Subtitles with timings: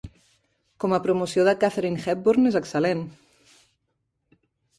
[0.83, 3.05] Com a promoció de Katharine Hepburn, és excel·lent.